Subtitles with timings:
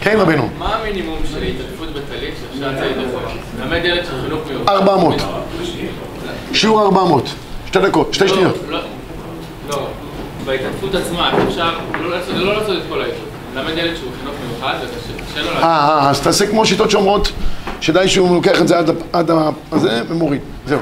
[0.00, 0.48] כן, רבנו.
[0.58, 3.18] מה המינימום של התעטפות בטלית שאפשר לצאת איתו?
[3.60, 4.68] ללמד ילד של חינוך מיוחד.
[4.72, 5.14] 400.
[6.52, 7.28] שיעור 400.
[7.66, 8.56] שתי דקות, שתי לא, שניות.
[8.68, 8.78] לא,
[9.68, 9.86] לא,
[10.44, 11.70] בהתעטפות עצמה, אפשר
[12.02, 13.18] לא לעשות- לא לעשות את כל העיתות.
[13.54, 15.62] ללמד ילד שהוא חינוך מיוחד, וקשה לו אה.
[15.62, 17.32] אה, אז תעשה כמו שיטות שאומרות
[17.80, 18.78] שדי שהוא לוקח את זה
[19.12, 19.30] עד.
[19.72, 20.40] הזה ומוריד.
[20.66, 20.78] זהו.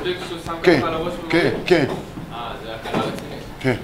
[0.62, 0.80] כן,
[1.28, 1.50] כן.
[1.66, 1.84] כן,
[2.32, 3.00] אה.
[3.60, 3.74] כן.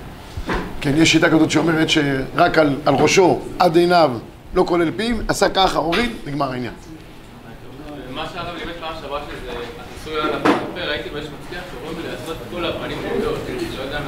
[0.81, 4.11] כן, יש שיטה כזאת שאומרת שרק על ראשו עד עיניו,
[4.55, 6.73] לא כולל פיו, עשה ככה, הוריד, נגמר העניין.
[8.11, 12.37] מה שהרב לימד פעם שעברה שזה הכיסוי על הפה, ראיתי באיש מצליח שאומרים לי לעשות
[12.51, 13.39] כל הפנים גלויות.
[13.79, 13.99] לא יודע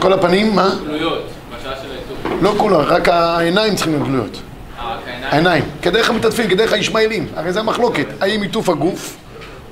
[0.00, 0.70] כל הפנים, מה?
[0.84, 1.22] גלויות,
[1.58, 2.42] בשעה של העיתות.
[2.42, 4.40] לא כולו, רק העיניים צריכים להיות גלויות.
[4.78, 5.64] אה, העיניים?
[5.82, 7.28] כדרך המתעטפים, כדרך הישמעאלים.
[7.36, 8.06] הרי זה המחלוקת.
[8.20, 9.16] האם עיטוף הגוף,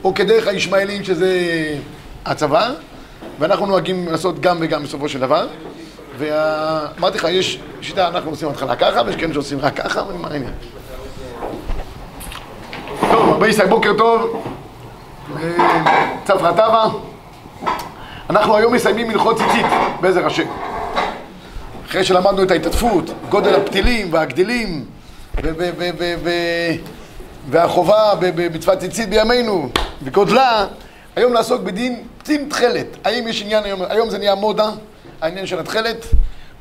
[0.04, 1.38] או כדרך הישמעאלים שזה
[2.24, 2.70] הצבא,
[3.38, 5.46] ואנחנו נוהגים לעשות גם וגם בסופו של דבר.
[6.18, 10.52] ואמרתי לך, יש שיטה, אנחנו עושים התחלה ככה, ויש כאלה שעושים רק ככה, ונגמר העניין.
[13.00, 14.44] טוב, הרבה ישראל, בוקר טוב.
[15.36, 15.82] אה,
[16.24, 16.88] צפרא טבא.
[18.30, 19.66] אנחנו היום מסיימים הלכות ציצית,
[20.00, 20.46] בעזר השם.
[21.86, 24.84] אחרי שלמדנו את ההתעטפות, גודל הפתילים והגדילים
[27.50, 29.68] והחובה במצוות ציצית בימינו
[30.02, 30.66] וגודלה,
[31.16, 32.86] היום נעסוק בדין פתיל תכלת.
[33.04, 34.70] האם יש עניין היום, היום זה נהיה מודה,
[35.24, 36.06] העניין של התכלת.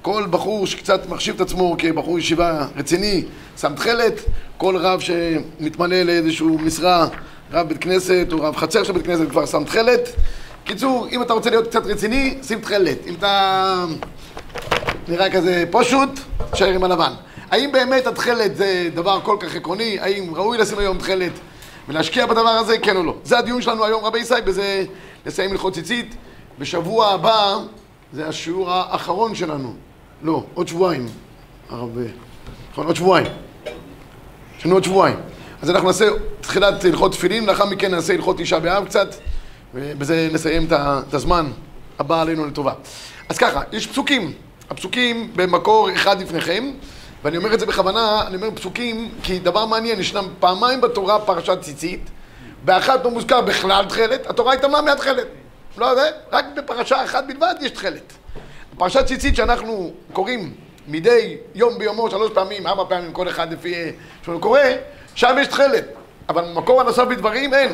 [0.01, 3.23] כל בחור שקצת מחשיב את עצמו כבחור ישיבה רציני,
[3.61, 4.13] שם תכלת.
[4.57, 7.07] כל רב שמתמנה לאיזשהו משרה,
[7.51, 10.09] רב בית כנסת או רב חצר של בית כנסת כבר שם תכלת.
[10.63, 12.97] קיצור, אם אתה רוצה להיות קצת רציני, שים תכלת.
[13.07, 13.85] אם אתה
[15.07, 16.09] נראה כזה פשוט,
[16.51, 17.13] תשאר עם הלבן.
[17.51, 19.99] האם באמת התכלת זה דבר כל כך עקרוני?
[19.99, 21.31] האם ראוי לשים היום תכלת
[21.87, 23.15] ולהשקיע בדבר הזה, כן או לא?
[23.23, 24.85] זה הדיון שלנו היום, רבי ישי, בזה
[25.25, 26.15] נסיים הלכות ציצית.
[26.59, 27.57] בשבוע הבא,
[28.13, 29.73] זה השיעור האחרון שלנו.
[30.21, 31.07] לא, עוד שבועיים.
[31.69, 31.97] הרב...
[32.71, 33.27] נכון, עוד שבועיים.
[34.59, 35.15] יש לנו עוד שבועיים.
[35.61, 36.09] אז אנחנו נעשה
[36.41, 39.15] תחילת הלכות תפילין, לאחר מכן נעשה הלכות תשעה באב קצת,
[39.73, 41.51] ובזה נסיים את הזמן
[41.99, 42.73] הבא עלינו לטובה.
[43.29, 44.33] אז ככה, יש פסוקים.
[44.69, 46.71] הפסוקים במקור אחד לפניכם,
[47.23, 51.61] ואני אומר את זה בכוונה, אני אומר פסוקים, כי דבר מעניין, ישנם פעמיים בתורה פרשת
[51.61, 52.09] ציצית,
[52.65, 55.27] באחת לא מוזכר בכלל תכלת, התורה התאמנה מהתכלת.
[55.77, 55.87] לא
[56.31, 58.13] רק בפרשה אחת בלבד יש תכלת.
[58.77, 60.53] פרשת ציצית שאנחנו קוראים
[60.87, 63.91] מדי יום ביומו, שלוש פעמים, ארבע פעמים, כל אחד לפי
[64.23, 64.59] שהוא קורא,
[65.15, 65.85] שם יש תכלת.
[66.29, 67.71] אבל במקור הנוסף בדברים אין.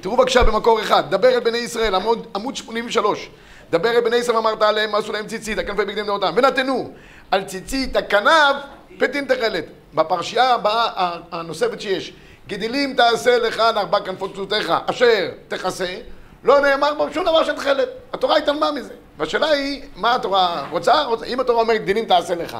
[0.00, 3.30] תראו בבקשה במקור אחד, דבר אל בני ישראל, עמוד, עמוד 83.
[3.70, 6.90] דבר אל בני ישראל ואמרת עליהם, עשו להם ציצית, הכנפי בגדים דעותם, ונתנו
[7.30, 8.56] על ציצית הכנב
[8.98, 9.64] פתין תכלת.
[9.94, 12.12] בפרשייה הבאה הנוספת שיש,
[12.46, 15.96] גידילים תעשה לך לארבע כנפות פשוטיך, אשר תכסה,
[16.44, 17.88] לא נאמר בו שום דבר של תכלת.
[18.12, 18.94] התורה התעלמה מזה.
[19.18, 21.04] והשאלה היא, מה התורה רוצה?
[21.04, 22.56] רוצה אם התורה אומרת גידילים תעשה לך,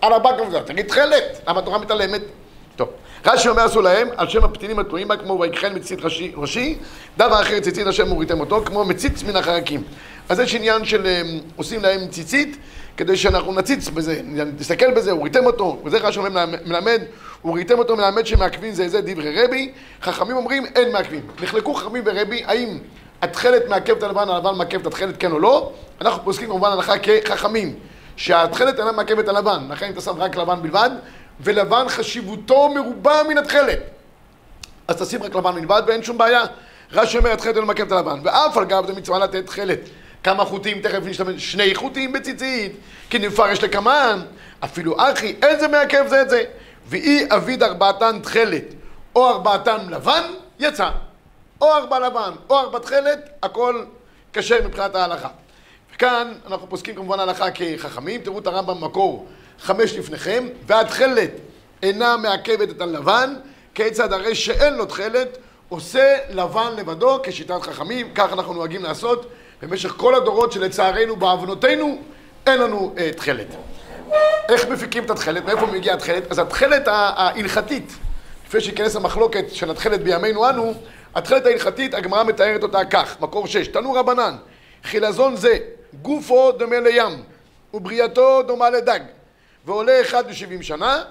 [0.00, 2.20] על ארבע כנפות, תגיד תכלת, למה התורה מתעלמת?
[2.76, 2.88] טוב,
[3.26, 6.78] רש"י אומר עשו להם, על שם הפתילים התלויים בה, כמו ויקחן מציצית ראשי, ראשי,
[7.16, 9.82] דבר אחר ציצית השם מוריתם אותו, כמו מציץ מן החרקים.
[10.28, 12.56] אז יש עניין של אמ, עושים להם ציצית,
[12.96, 14.20] כדי שאנחנו נציץ בזה,
[14.58, 17.02] נסתכל בזה, הוריתם אותו, וזה רש"י אומר מלמד,
[17.42, 21.20] הוריתם אותו מלמד שמעכבים זה זה דברי רבי, חכמים אומרים אין מעכבים.
[21.42, 22.78] נחלקו חכמים ורבי, האם
[23.22, 25.72] התכלת מעכב את הלבן, הלבן מעכב את התכלת כן או לא?
[26.00, 27.74] אנחנו פוסקים כמובן הלכה כחכמים,
[28.16, 30.90] שהתכלת אינה מעכבת הלבן, לכן אתה שם רק לבן בלבד,
[31.40, 33.78] ולבן חשיבותו מרובה מן התכלת.
[34.88, 36.42] אז תשים רק לבן בלבד ואין שום בעיה.
[36.92, 39.78] רש"י אומר התכלת אינו מעכב את הלבן, ואף על גב זה מצווה לתת תכלת.
[40.24, 42.72] כמה חוטים, תכף נשתמש, שני חוטים בציצית,
[43.10, 44.20] כי נפרש לקמן,
[44.64, 46.44] אפילו אחי, אין זה מעכב זה את זה.
[46.86, 48.64] ואי אביד ארבעתן תכלת,
[49.16, 50.22] או ארבעתן לבן,
[50.58, 50.90] יצא.
[51.60, 53.84] או ארבע לבן, או ארבע תכלת, הכל
[54.32, 55.28] כשר מבחינת ההלכה.
[55.94, 59.26] וכאן אנחנו פוסקים כמובן הלכה כחכמים, תראו את הרמב"ם במקור
[59.60, 61.30] חמש לפניכם, והתכלת
[61.82, 63.34] אינה מעכבת את הלבן,
[63.74, 65.38] כיצד הרי שאין לו תכלת,
[65.68, 69.26] עושה לבן לבדו כשיטת חכמים, כך אנחנו נוהגים לעשות
[69.62, 71.98] במשך כל הדורות שלצערנו בעוונותינו
[72.46, 73.46] אין לנו אה, תכלת.
[74.48, 75.44] איך מפיקים את התכלת?
[75.44, 76.30] מאיפה מגיעה התכלת?
[76.32, 77.92] אז התכלת ההלכתית,
[78.46, 80.74] לפני שייכנס המחלוקת של התכלת בימינו אנו,
[81.14, 84.36] התכלת ההלכתית, הגמרא מתארת אותה כך, מקור שש, תנו רבנן,
[84.84, 85.58] חילזון זה,
[86.02, 87.22] גופו דומה לים,
[87.74, 89.00] ובריאתו דומה לדג,
[89.66, 91.02] ועולה אחד לשבעים שנה,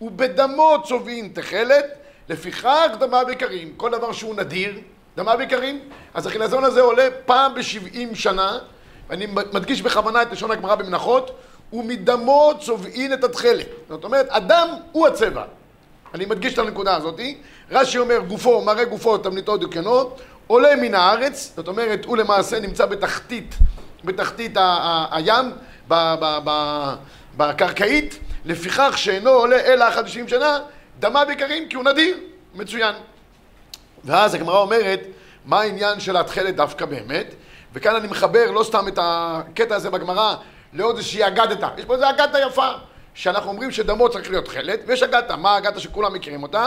[0.00, 1.84] ובדמו צובעים תכלת,
[2.28, 3.72] לפיכך דמה ביקרים.
[3.76, 4.80] כל דבר שהוא נדיר,
[5.16, 5.80] דמה ביקרים.
[6.14, 8.58] אז החילזון הזה עולה פעם בשבעים שנה,
[9.08, 11.30] ואני מדגיש בכוונה את לשון הגמרא במנחות,
[11.72, 13.66] ומדמו צובעין את התכלת.
[13.88, 15.44] זאת אומרת, אדם הוא הצבע.
[16.14, 17.20] אני מדגיש את הנקודה הזאת.
[17.70, 20.10] רש"י אומר, גופו, מראה גופו, תבניתו דיוקנו,
[20.46, 23.54] עולה מן הארץ, זאת אומרת, הוא למעשה נמצא בתחתית,
[24.04, 24.56] בתחתית
[25.10, 25.52] הים,
[27.36, 30.58] בקרקעית, לפיכך שאינו עולה אלא ושבעים שנה,
[30.98, 32.16] דמה ביקרים כי הוא נדיר,
[32.54, 32.94] מצוין.
[34.04, 35.00] ואז הגמרא אומרת,
[35.44, 37.34] מה העניין של התכלת דווקא באמת?
[37.72, 40.34] וכאן אני מחבר לא סתם את הקטע הזה בגמרא
[40.72, 41.68] לעוד איזושהי אגדתא.
[41.78, 42.68] יש פה איזו אגדתא יפה,
[43.16, 46.66] שאנחנו אומרים שדמו צריך להיות תכלת, ויש אגדתא, מה האגדתא שכולם מכירים אותה?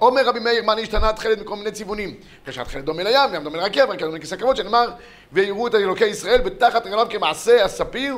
[0.00, 2.14] אומר רבי מאיר, מה נשתנה התכלת מכל מיני צבעונים?
[2.46, 4.90] כשהתכלת דומה לים, ים דומה לרכב, רכב דומה לכיסא כבוד, שנאמר,
[5.32, 8.16] ויראו את אלוקי ישראל בתחת רגליו כמעשה הספיר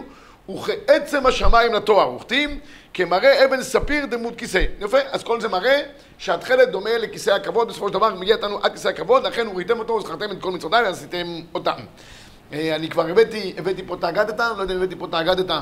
[0.48, 2.60] וכעצם השמיים לתואר, וכתים
[2.94, 4.64] כמראה אבן ספיר דמות כיסא.
[4.80, 5.82] יפה, אז כל זה מראה
[6.18, 9.92] שהתכלת דומה לכיסא הכבוד, בסופו של דבר מגיע איתנו עד כיסא הכבוד, לכן הוריתם אותו
[9.92, 11.80] וזכרתם את כל מצוותיי ועשיתם אותם.
[12.52, 15.58] אה, אני כבר הבאתי, הבאתי פה את האגדתא, לא יודע אם הבאתי פה את האגדתא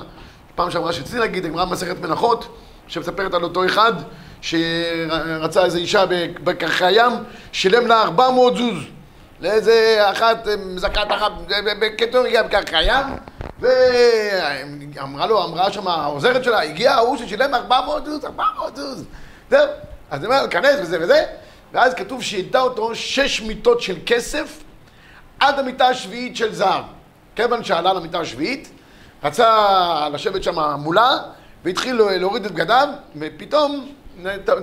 [0.55, 2.57] פעם שעברה שרציתי להגיד, הגמרא במסכת מנחות,
[2.89, 3.93] שמספרת על אותו אחד
[4.41, 6.05] שרצה איזו אישה
[6.45, 7.13] בקרחי הים,
[7.53, 8.83] שילם לה 400 זוז.
[9.41, 11.33] לאיזה אחת מזכת אחת,
[11.81, 13.07] בקיצור הגיעה בקרקע הים,
[13.61, 19.05] ואמרה לו, אמרה שם העוזרת שלה, הגיע ההוא ששילם 400 זוז, 400 זוז.
[19.51, 19.69] זהו,
[20.11, 21.25] אז היא אומרת, כנס וזה וזה,
[21.73, 24.63] ואז כתוב שהייתה אותו שש מיטות של כסף
[25.41, 26.85] עד המיטה השביעית של זהב.
[27.37, 28.71] כיוון שעלה למיטה השביעית,
[29.25, 31.19] רצה לשבת שם מולה,
[31.65, 33.89] והתחיל להוריד את בגדיו, ופתאום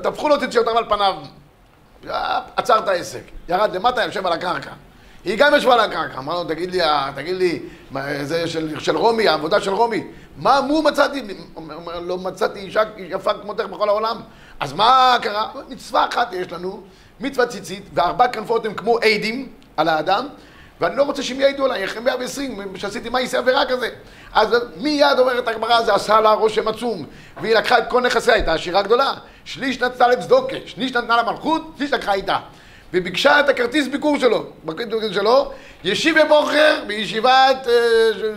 [0.04, 1.16] טפחו לו את יציאותיו על פניו.
[2.56, 4.72] עצר את העסק, ירד למטה, יושב על הקרקע.
[5.24, 6.80] היא גם ישבה על הקרקע, אמר לו, תגיד לי,
[7.16, 7.60] תגיד לי,
[8.22, 11.22] זה של, של רומי, העבודה של רומי, מה מו מצאתי?
[11.56, 14.22] אומר, לא מצאתי אישה יפה כמותך בכל העולם.
[14.60, 15.48] אז מה קרה?
[15.69, 16.81] מצווה אחת יש לנו,
[17.19, 20.28] מצווה ציצית, וארבע כנפות הן כמו עדים על האדם,
[20.81, 23.89] ואני לא רוצה שהם יעידו עליי, אחרי 120, שעשיתי מה יעשה עבירה כזה.
[24.33, 27.06] אז מיד אומרת הגמרא, זה עשה לה רושם עצום.
[27.42, 29.13] והיא לקחה את כל נכסיה, הייתה עשירה גדולה.
[29.45, 32.38] שליש נתנה לבצדוקה, שליש נתנה למלכות, שליש לקחה איתה.
[32.94, 35.51] וביקשה את הכרטיס ביקור שלו, ביקור שלו,
[35.83, 37.68] ישיבה בוחר בישיבת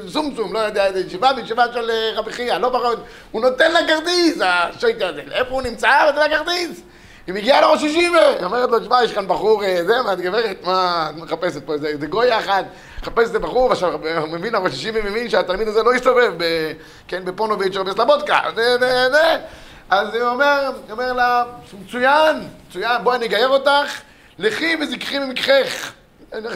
[0.07, 2.95] זומזום, לא יודע איזה ישיבה, בישיבה של רבי חייא, לא ברור,
[3.31, 6.03] הוא נותן לה כרטיס, השויטה הזה, איפה הוא נמצא?
[6.03, 6.81] הוא נותן לה כרטיס.
[7.27, 10.65] היא מגיעה לראש ישיבה, היא אומרת לו, תשמע, יש כאן בחור, זה, מה את גברת,
[10.65, 12.65] מה את מחפשת פה, איזה גויה אחת,
[13.03, 16.33] מחפשת את הבחור, עכשיו, הוא מבין, הראש ישיבה מבין שהתלמיד הזה לא יסתובב,
[17.09, 19.37] כן, בפונוביץ' או בסלבודקה, זה, זה, זה.
[19.91, 21.45] אז הוא אומר, הוא אומר לה,
[21.85, 24.01] מצוין, מצוין, בואי אני אגייר אותך,
[24.39, 25.93] לכי וזכחי ממקחך.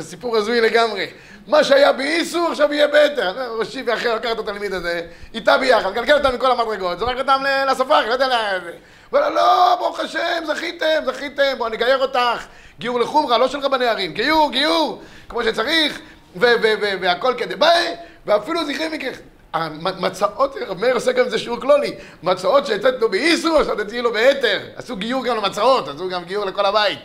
[0.00, 1.06] סיפור הזוי לגמרי.
[1.46, 3.56] מה שהיה באיסור עכשיו יהיה בהתר.
[3.58, 5.00] ראשי ואחר לקח את התלמיד הזה,
[5.34, 8.26] איתה ביחד, גלגל אותם מכל המדרגות, זורק אותם לספארי, לא יודע.
[8.26, 12.46] הוא אומר לא, ברוך השם, זכיתם, זכיתם, בואו נגייר אותך.
[12.78, 16.00] גיור לחומרה, לא של רבני ערים, גיור, גיור, כמו שצריך,
[16.36, 17.94] והכל כדבעי,
[18.26, 19.18] ואפילו זכרי מקחך.
[19.54, 24.60] המצאות, מאיר עושה גם איזה שיעור כלולי, מצאות שיצאת לו באיסור, עכשיו תציעי לו בהתר.
[24.76, 26.98] עשו גיור גם למצאות, עשו גם גיור לכל הבית.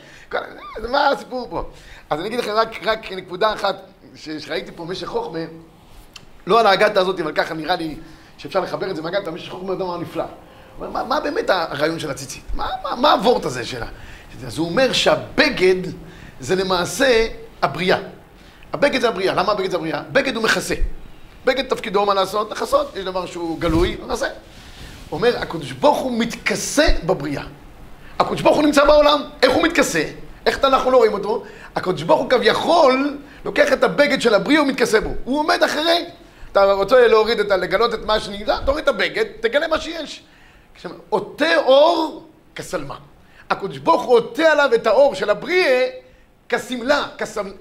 [0.89, 1.63] מה הסיפור פה?
[2.13, 3.75] אז אני אגיד לכם רק, רק נקודה אחת
[4.15, 5.39] שראיתי פה במשך חוכמה,
[6.47, 7.95] לא על האגדה הזאת, אבל ככה נראה לי
[8.37, 10.23] שאפשר לחבר את זה מהאגדה, במשך חוכמה דבר נפלא.
[10.79, 12.43] מה, מה באמת הרעיון של הציצית?
[12.53, 13.85] מה, מה, מה הוורט הזה שלה?
[14.45, 15.91] אז הוא אומר שהבגד
[16.39, 17.27] זה למעשה
[17.61, 17.97] הבריאה.
[18.73, 19.33] הבגד זה הבריאה.
[19.33, 20.01] למה הבגד זה הבריאה?
[20.11, 20.75] בגד הוא מכסה.
[21.45, 22.51] בגד תפקידו מה לעשות?
[22.51, 22.95] לכסות.
[22.95, 24.27] יש דבר שהוא גלוי, מכסה.
[25.11, 27.43] אומר, הקדוש ברוך הוא מתכסה בבריאה.
[28.19, 30.03] הקדוש ברוך הוא נמצא בעולם, איך הוא מתכסה?
[30.45, 31.43] איך אנחנו לא רואים אותו?
[31.75, 35.09] הקדוש ברוך הוא כביכול לוקח את הבגד של הבריאה ומתכסה בו.
[35.23, 36.05] הוא עומד אחרי.
[36.51, 37.57] אתה רוצה להוריד את ה...
[37.57, 40.23] לגלות את מה שנגדע, תוריד את הבגד, תגלה מה שיש.
[41.09, 42.95] עוטה אור כסלמה.
[43.49, 45.89] הקדוש ברוך הוא עוטה עליו את האור של הבריאה
[46.49, 47.07] כסמלה,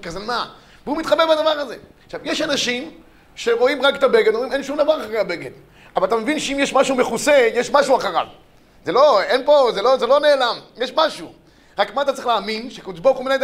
[0.01, 0.45] כסלמה.
[0.85, 1.75] והוא מתחבא בדבר הזה.
[2.05, 2.91] עכשיו, יש אנשים
[3.35, 5.51] שרואים רק את הבגד, אומרים אין שום דבר אחרי הבגד.
[5.95, 8.25] אבל אתה מבין שאם יש משהו מכוסה, יש משהו אחריו.
[8.85, 11.33] זה לא, אין פה, זה לא, זה לא נעלם, יש משהו.
[11.77, 12.69] רק מה אתה צריך להאמין?
[12.69, 13.41] שקדוש ברוך הוא מנהל...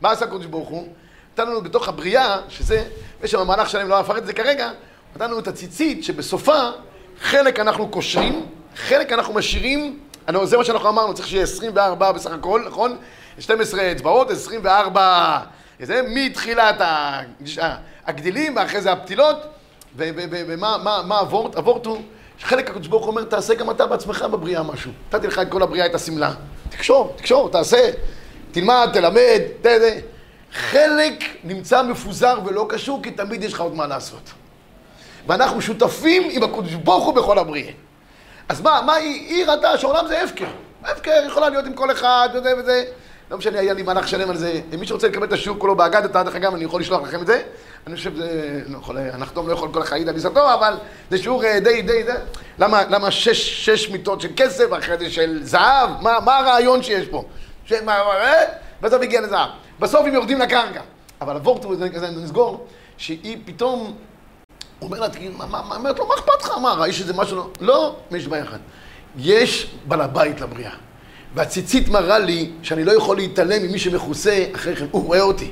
[0.00, 0.88] מה עשה קדוש ברוך הוא?
[1.32, 2.84] נתן לנו בתוך הבריאה, שזה,
[3.22, 4.70] יש שם מהלך שלם, לא אפרט את זה כרגע,
[5.16, 6.70] נתן לנו את הציצית שבסופה
[7.20, 9.98] חלק אנחנו קושרים, חלק אנחנו משאירים,
[10.42, 12.96] זה מה שאנחנו אמרנו, צריך שיהיה 24 בסך הכל, נכון?
[13.38, 15.38] 12 אצבעות, 24,
[15.82, 16.76] זה מתחילת
[18.06, 19.36] הגדילים, ואחרי זה הפתילות,
[19.96, 21.56] ומה הוורט?
[21.56, 22.02] הוורט הוא
[22.40, 24.90] חלק הקדוש ברוך הוא אומר, תעשה גם אתה בעצמך בבריאה משהו.
[25.08, 26.34] נתתי לך את כל הבריאה, את השמלה.
[26.76, 27.90] תקשור, תקשור, תעשה.
[28.52, 29.90] תלמד, תלמד, תדע.
[30.52, 34.30] חלק נמצא מפוזר ולא קשור, כי תמיד יש לך עוד מה לעשות.
[35.26, 37.72] ואנחנו שותפים עם הקדוש ברוך הוא בכל הבריאה.
[38.48, 40.46] אז מה, מה היא, היא ראתה שהעולם זה הפקר.
[40.84, 42.84] הפקר יכולה להיות עם כל אחד וזה וזה.
[43.30, 44.60] לא משנה, היה לי מהלך שלם על זה.
[44.78, 47.42] מי שרוצה לקבל את השיעור כולו באגדת, דרך אגב, אני יכול לשלוח לכם את זה.
[47.86, 50.74] אני חושב שזה, לא יכול, הנחתום לא יכול כל החיים על עיסתו, אבל
[51.10, 52.12] זה שיעור אה, די, די, די.
[52.58, 55.90] למה, למה שש, שש מיטות של כסף, אחרי זה של זהב?
[56.00, 57.24] מה, מה הרעיון שיש פה?
[57.64, 58.44] שמה, אה?
[58.80, 59.48] בסוף הגיע לזהב.
[59.80, 60.80] בסוף הם יורדים לקרקע.
[61.20, 63.96] אבל הוורט הוא כזה, נסגור, שהיא פתאום,
[64.82, 66.50] אומר לה, תגיד, מה, מה, אומרת לו, מה אכפת לך?
[66.58, 67.36] מה, ראיש איזה משהו?
[67.36, 68.60] לא, לא, יש בעיה אחת.
[69.18, 70.72] יש בעל הבית לבריאה.
[71.34, 75.50] והציצית מראה לי שאני לא יכול להתעלם ממי שמכוסה אחרי כן, הוא רואה אותי.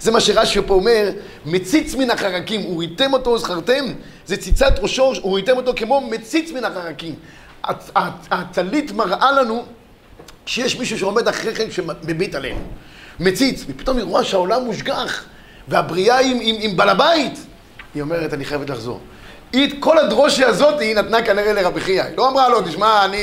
[0.00, 1.10] זה מה שרש"י פה אומר,
[1.46, 3.84] מציץ מן החרקים, וראיתם אותו זכרתם,
[4.26, 7.14] זה ציצת ראשו, וראיתם אותו כמו מציץ מן החרקים.
[8.30, 9.64] הטלית מראה לנו
[10.46, 12.60] שיש מישהו שעומד אחרי כן שמביט עלינו.
[13.20, 15.24] מציץ, ופתאום היא רואה שהעולם מושגח,
[15.68, 17.38] והבריאה עם, עם, עם בעל הבית.
[17.94, 19.00] היא אומרת, אני חייבת לחזור.
[19.52, 22.02] היא את כל הדרושי הזאת היא נתנה כנראה לרבי חייא.
[22.02, 23.18] היא לא אמרה לו, תשמע, אני,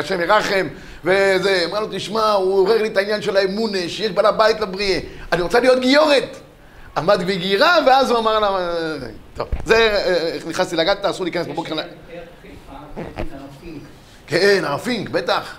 [0.00, 0.68] השם ירחם,
[1.04, 4.98] וזה, אמרה לו, תשמע, הוא עורר לי את העניין של האמונה, שיש בעל הבית לבריאה.
[5.32, 6.36] אני רוצה להיות גיורת.
[6.96, 8.48] עמד בגירה, ואז הוא אמר לה,
[9.36, 9.76] טוב, זה,
[10.34, 11.74] איך נכנסתי לגעת, אסור להיכנס בבוקר.
[14.26, 15.56] כן, הרב פינק, בטח.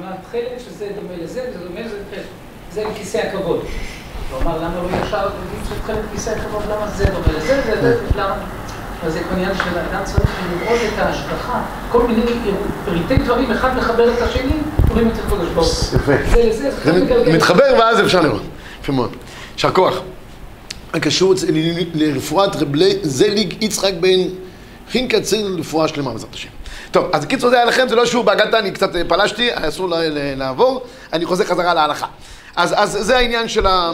[0.00, 2.22] מה התכלת שזה דומה לזה, וזה דומה לזה,
[2.72, 3.64] זה כיסא הכבוד.
[4.30, 5.28] הוא אמר, למה לא ישר,
[5.68, 8.46] צריך תכלת כיסא הכבוד, למה זה דומה לזה, וזה, למה...
[9.06, 12.22] אז זה עניין של האדם צריך לראות את ההשגחה, כל מיני
[12.84, 14.52] פריטי דברים, אחד מחבר את השני,
[14.90, 16.12] רואים את הקודש ברוך יפה.
[16.84, 18.42] זה מתחבר ואז אפשר לראות.
[18.82, 19.16] יפה מאוד.
[19.54, 20.00] יישר כוח.
[20.94, 21.34] הקשור
[21.94, 24.18] לרפואת רבלי זליג יצחק בן
[24.90, 26.48] חינקצר לרפואה שלמה בעזרת השם.
[26.90, 29.88] טוב, אז קיצור זה היה לכם, זה לא שיעור באגדה, אני קצת אה, פלשתי, אסור
[30.36, 32.06] לעבור, אני חוזר חזרה להלכה.
[32.56, 33.92] אז זה העניין של ה...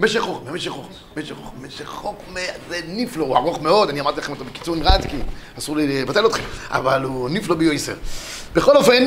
[0.00, 4.20] משך חוכמה, משך חוכמה, משך חוכמה, משך חוכמה, זה נפלא, הוא ארוך מאוד, אני אמרתי
[4.20, 5.16] לכם אותו בקיצור נראה כי
[5.58, 7.94] אסור לי לבטל אתכם, אבל הוא נפלא ביועיסר.
[8.54, 9.04] בכל אופן,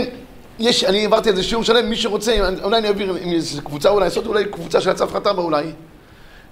[0.60, 3.90] יש, אני העברתי על זה שיעור שלם, מי שרוצה, אולי אני אעביר, אם יש קבוצה
[3.90, 5.72] אולי, לעשות אולי קבוצה של הצו חטאבה אולי,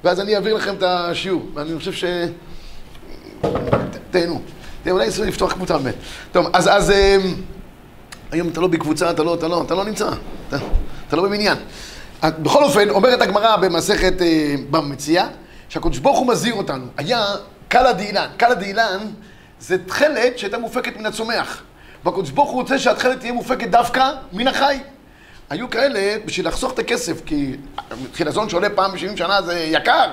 [0.03, 2.03] ואז אני אעביר לכם את השיעור, ואני חושב ש...
[4.11, 4.41] תהנו.
[4.89, 5.95] אולי אסור לפתוח קבוצה באמת.
[6.31, 7.33] טוב, אז, אז אמ,
[8.31, 10.09] היום אתה לא בקבוצה, אתה לא, אתה לא, אתה לא נמצא,
[10.47, 10.57] אתה,
[11.07, 11.57] אתה לא במניין.
[12.23, 15.27] בכל אופן, אומרת הגמרא במסכת אה, במציאה,
[15.69, 16.85] שהקדוש ברוך הוא מזהיר אותנו.
[16.97, 17.25] היה
[17.67, 18.27] קלא דאילן.
[18.37, 18.97] קלא דאילן
[19.59, 21.63] זה תכלת שהייתה מופקת מן הצומח.
[22.05, 24.79] והקדוש ברוך הוא רוצה שהתכלת תהיה מופקת דווקא מן החי.
[25.49, 27.55] היו כאלה, בשביל לחסוך את הכסף, כי
[28.13, 30.11] חילזון שעולה פעם ב-70 שנה זה יקר,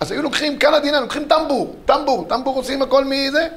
[0.00, 3.48] אז היו לוקחים קלא דאילן, לוקחים טמבור, טמבור, טמבור עושים הכל מזה.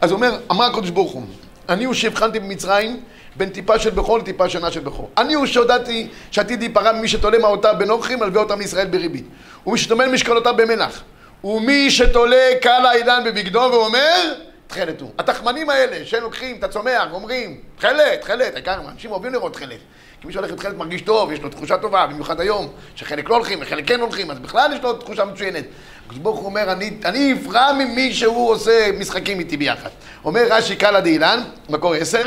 [0.00, 1.22] אז הוא אומר, אמר הקדוש ברוך הוא,
[1.68, 3.00] אני הוא שהבחנתי במצרים
[3.36, 5.10] בין טיפה של בכור לטיפה שנה של בכור.
[5.18, 9.24] אני הוא שהודעתי שעתיד להיפרע ממי שתולה מעותיו בין אורחים, מלווה אותם לישראל בריבית.
[9.66, 11.02] ומי שטומן משקלותיו במלח.
[11.44, 14.34] ומי שתולה קל האילן בבגדו ואומר,
[14.66, 15.10] תכלת הוא.
[15.18, 19.78] התחמנים האלה שהם לוקחים את הצומח ואומרים, תכלת, תכלת, העיקר אנשים אוהבים לראות תכלת.
[20.20, 23.34] כי מי שהולך עם תכלת מרגיש טוב, יש לו תחושה טובה, במיוחד היום, שחלק לא
[23.34, 25.64] הולכים וחלק כן הולכים, אז בכלל יש לו תחושה מצוינת.
[26.06, 29.90] הקדוש ברוך הוא אומר, אני, אני אפרע ממי שהוא עושה משחקים איתי ביחד.
[30.24, 32.22] אומר רש"י קלא דאילן, מקור עשר,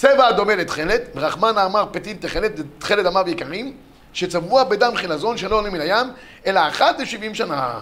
[0.00, 3.76] צבע הדומה לתכלת, ורחמנה אמר פתיל תכלת, תכלת דמיו יקרים,
[4.12, 6.06] שצבוע בדם חילזון שלא עולה מן הים,
[6.46, 7.80] אלא אחת לשבעים שנה.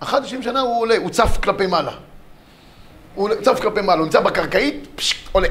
[0.00, 1.92] אחת לשבעים שנה הוא עולה, הוא צף כלפי מעלה.
[3.14, 5.48] הוא צף כלפי מעלה, הוא נמצא בקרקעית, פשט, עולה.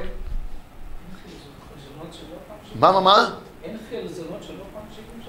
[2.80, 3.30] מה, מה, מה?
[3.64, 5.22] אין חילזונות שלא פעם שבעים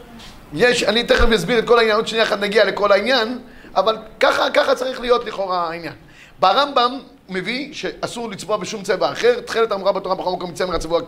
[0.52, 0.68] שנה?
[0.68, 3.38] יש, אני תכף אסביר את כל העניין, עוד שנייה אחת נגיע לכל העניין,
[3.74, 5.94] אבל ככה, ככה צריך להיות לכאורה העניין.
[6.40, 11.00] ברמב"ם מביא שאסור לצבוע בשום צבע אחר, תכלת אמרה בתורה בכל מקום מצמר הצבוע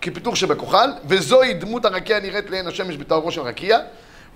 [0.00, 3.78] כפיתוח שבכוחל, וזוהי דמות הרקיע נראית לעין השמש בתאורו של רקיע,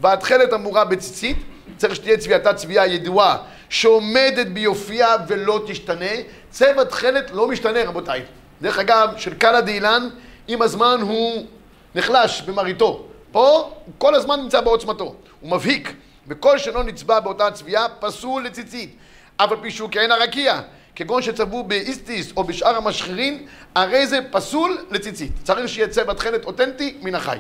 [0.01, 1.37] והתכלת אמורה בציצית,
[1.77, 3.37] צריך שתהיה צביעתה צביעה ידועה
[3.69, 6.11] שעומדת ביופייה ולא תשתנה,
[6.51, 8.23] צבע תכלת לא משתנה רבותיי.
[8.63, 10.09] דרך אגב, של קלא דאילן,
[10.49, 11.47] עם הזמן הוא
[11.95, 13.07] נחלש במראיתו.
[13.33, 15.93] פה הוא כל הזמן נמצא בעוצמתו, הוא מבהיק,
[16.29, 18.97] וכל שלא נצבע באותה צביעה פסול לציצית.
[19.37, 20.61] אף על פי שהוא כעין הרקיע,
[20.99, 25.33] כגון שצבעו באיסטיס או בשאר המשחירים, הרי זה פסול לציצית.
[25.43, 27.39] צריך שיהיה צבע תכלת אותנטי מן החי.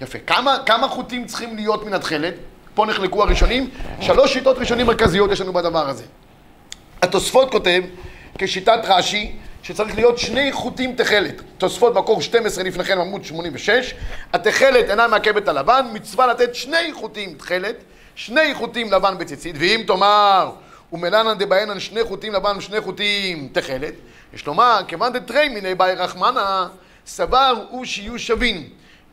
[0.00, 0.18] יפה.
[0.18, 2.34] כמה, כמה חוטים צריכים להיות מן התכלת?
[2.74, 3.70] פה נחלקו הראשונים.
[4.00, 6.04] שלוש שיטות ראשונים מרכזיות יש לנו בדבר הזה.
[7.02, 7.82] התוספות כותב,
[8.38, 11.42] כשיטת רש"י, שצריך להיות שני חוטים תכלת.
[11.58, 13.94] תוספות מקור 12 לפניכם עמוד 86.
[14.32, 17.76] התכלת אינה מעכבת הלבן, מצווה לתת שני חוטים תכלת,
[18.14, 20.50] שני חוטים לבן בציצית, ואם תאמר
[20.92, 23.94] ומלנן דבעינן שני חוטים לבן ושני חוטים תכלת,
[24.34, 26.68] יש לומר, כיוון דתרי מיני באי רחמנה,
[27.06, 28.68] סבר הוא שיהיו שווים.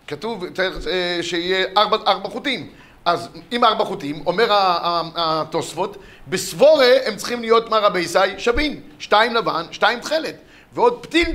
[0.07, 2.69] כתוב אה, שיהיה ארבע, ארבע חוטים.
[3.05, 4.47] אז אם ארבע חוטים, אומר
[5.15, 8.81] התוספות, בסבורה הם צריכים להיות מה רבי ישי שווים.
[8.99, 10.35] שתיים לבן, שתיים תכלת.
[10.73, 11.27] ועוד פתיל,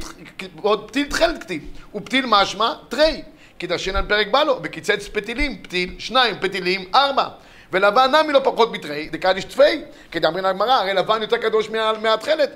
[0.63, 1.63] ועוד פתיל תכלת כתיב.
[1.95, 3.23] ופתיל משמע תרי.
[3.59, 7.29] כי דשן פרק בא לו, וקיצץ פתילים, פתיל, שניים, פתילים, ארבע.
[7.73, 11.71] ולבן נמי לא פחות מתרי, דקדיש תפי, כדאמרין הגמרא, הרי לבן יותר קדוש
[12.02, 12.50] מהתכלת.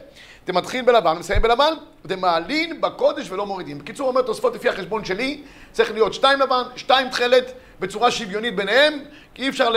[0.45, 1.73] אתם מתחילים בלבן, מסיים בלבן,
[2.07, 3.79] אתם מעלים בקודש ולא מורידים.
[3.79, 5.43] בקיצור, אומר תוספות לפי החשבון שלי,
[5.73, 8.99] צריך להיות שתיים לבן, שתיים תכלת, בצורה שוויונית ביניהם,
[9.35, 9.71] כי אי אפשר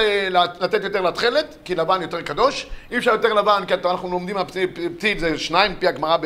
[0.60, 5.20] לתת יותר לתכלת, כי לבן יותר קדוש, אי אפשר יותר לבן, כי אנחנו לומדים מהפתיל
[5.20, 6.18] זה שניים, פי הגמרא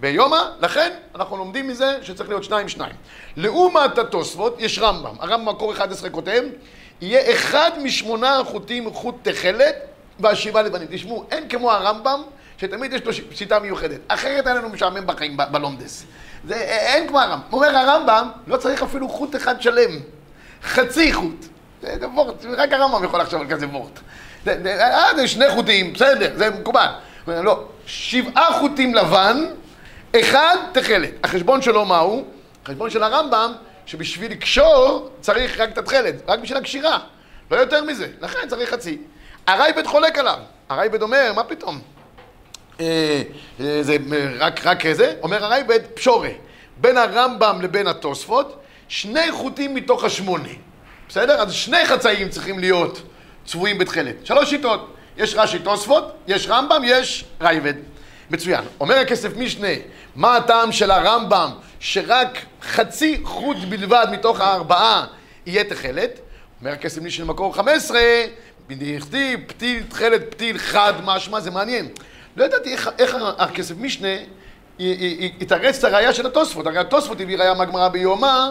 [0.00, 2.94] ביומא, לכן אנחנו לומדים מזה שצריך להיות שניים שניים.
[3.36, 6.42] לעומת התוספות, יש רמב"ם, הרמב"ם מקור 11 כותב,
[7.00, 9.74] יהיה אחד משמונה חוטים חוט תכלת
[10.20, 10.88] והשבעה לבנים.
[10.90, 12.22] תשמעו, אין כמו הרמב"ם,
[12.58, 14.00] שתמיד יש לו שיטה מיוחדת.
[14.08, 16.04] אחרת אין לנו משעמם בחיים, בלומדס.
[16.44, 17.40] זה, אין כמו הרמב"ם.
[17.52, 19.90] אומר הרמב"ם, לא צריך אפילו חוט אחד שלם.
[20.62, 21.46] חצי חוט.
[21.82, 24.00] זה, זה וורט, רק הרמב"ם יכול לחשוב על כזה וורט.
[24.48, 26.86] אה, זה שני חוטים, בסדר, זה מקובל.
[27.26, 29.44] לא, שבעה חוטים לבן,
[30.20, 31.10] אחד תכלת.
[31.24, 32.24] החשבון שלו מהו?
[32.64, 33.52] החשבון של הרמב"ם,
[33.88, 36.98] שבשביל לקשור צריך רק את התכלת, רק בשביל הקשירה.
[37.50, 38.98] לא יותר מזה, לכן צריך חצי.
[39.46, 40.38] הרייבד חולק עליו.
[40.68, 41.80] הרייבד אומר, מה פתאום?
[42.80, 43.22] אה,
[43.60, 46.28] אה, זה אה, רק, רק זה, אומר הרייבד, פשורה.
[46.76, 50.48] בין הרמב"ם לבין התוספות, שני חוטים מתוך השמונה.
[51.08, 51.40] בסדר?
[51.40, 53.02] אז שני חצאים צריכים להיות
[53.46, 54.26] צבועים בתכלת.
[54.26, 54.94] שלוש שיטות.
[55.16, 57.74] יש רש"י תוספות, יש רמב"ם, יש רייבד.
[58.30, 58.64] מצוין.
[58.80, 59.68] אומר הכסף משנה,
[60.16, 65.06] מה הטעם של הרמב"ם שרק חצי חוט בלבד מתוך הארבעה
[65.46, 66.20] יהיה תכלת?
[66.60, 68.00] אומר הכסף משנה מקור 15,
[68.66, 71.88] בדכתיב פתיל תכלת פתיל חד משמע, זה מעניין.
[72.36, 74.08] לא ידעתי איך, איך הכסף משנה
[74.78, 76.66] יתרץ את הראייה של התוספות.
[76.66, 78.50] הרי התוספות הביא ראייה מהגמרא ביומא,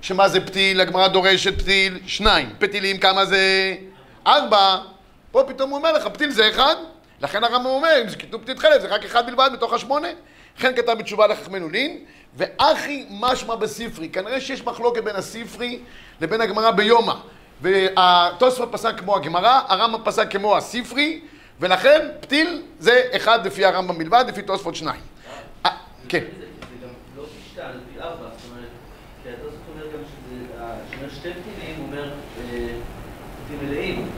[0.00, 2.50] שמה זה פתיל, הגמרא דורשת פתיל, שניים.
[2.58, 3.74] פתילים כמה זה?
[4.26, 4.76] ארבע.
[5.30, 6.76] פה פתאום הוא אומר לך, פתיל זה אחד,
[7.20, 10.08] לכן הרמב"ם אומר, אם זה כתוב פתיל תכלת, זה רק אחד בלבד מתוך השמונה.
[10.58, 12.04] לכן כתב בתשובה לחכמנו לין,
[12.34, 14.08] ואחי משמע בספרי.
[14.08, 15.78] כנראה שיש מחלוקת בין הספרי
[16.20, 17.14] לבין הגמרא ביומא.
[17.62, 21.20] והתוספות פסק כמו הגמרא, הרמב"ם פסק כמו הספרי,
[21.60, 25.00] ולכן פתיל זה אחד לפי הרמב"ם בלבד, לפי תוספות שניים.
[26.08, 26.24] כן.
[31.14, 32.68] שתי פתילים, אומר אה,
[33.44, 34.08] פתילים מלאים.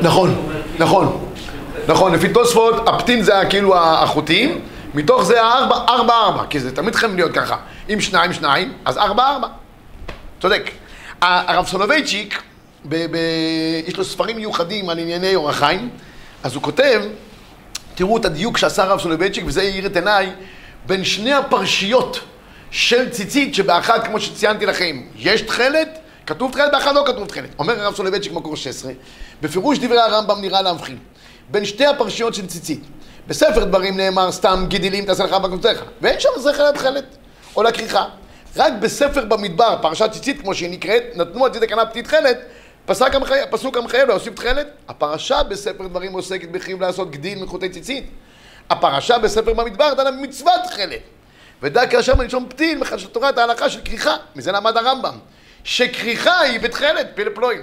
[0.00, 1.28] נכון, נכון.
[1.88, 4.60] נכון, לפי תוספות, הפתיל זה כאילו החוטים,
[4.94, 7.56] מתוך זה הארבע, ארבע ארבע, כי זה תמיד חייב להיות ככה.
[7.92, 9.48] אם שניים שניים, אז ארבע ארבע.
[10.40, 10.70] צודק.
[11.20, 12.42] הרב סולובייצ'יק,
[12.84, 15.88] ב- ב- יש לו ספרים מיוחדים על ענייני אורח חיים,
[16.42, 17.02] אז הוא כותב,
[17.94, 20.30] תראו את הדיוק שעשה הרב סולובייצ'יק, וזה האיר את עיניי,
[20.86, 22.20] בין שני הפרשיות
[22.70, 27.50] של ציצית, שבאחת, כמו שציינתי לכם, יש תכלת, כתוב תכלת, באחת לא כתוב תכלת.
[27.58, 28.92] אומר הרב סולובייצ'יק מקור 16,
[29.42, 30.98] בפירוש דברי הרמב"ם נראה להבחין
[31.50, 32.84] בין שתי הפרשיות של ציצית.
[33.26, 37.04] בספר דברים נאמר סתם גדילים תעשה לך בכסותך, ואין שם זכר לתכלת
[37.56, 38.04] או לכריכה.
[38.56, 42.38] רק בספר במדבר, פרשת ציצית כמו שהיא נקראת, ונתנו על ציצית הכנף פתיל תכלת,
[42.86, 44.66] פסק המחייב, פסוק המחייב להוסיף תכלת.
[44.88, 48.10] הפרשה בספר דברים עוסקת בחיוב לעשות גדיל מחוטי ציצית.
[48.70, 51.00] הפרשה בספר במדבר דנה במצוות תכלת.
[51.62, 54.16] ודע כי מלשון פתיל מחדש התורה את ההלכה של כריכה.
[54.36, 55.18] מזה למד הרמב"ם.
[55.64, 57.60] שכריכה היא בתכלת, פלפלואים.